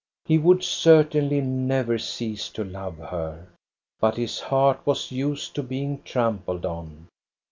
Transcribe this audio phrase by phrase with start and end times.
[0.25, 3.49] He would certainly never cease to love her,
[3.99, 7.07] but his heart was used to being trampled on.